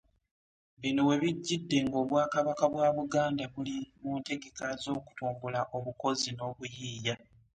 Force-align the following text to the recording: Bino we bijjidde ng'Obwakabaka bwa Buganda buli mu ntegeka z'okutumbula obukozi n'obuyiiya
Bino 0.81 1.01
we 1.09 1.15
bijjidde 1.21 1.77
ng'Obwakabaka 1.85 2.65
bwa 2.73 2.87
Buganda 2.97 3.43
buli 3.53 3.75
mu 4.01 4.11
ntegeka 4.19 4.65
z'okutumbula 4.83 5.61
obukozi 5.77 6.29
n'obuyiiya 6.33 7.15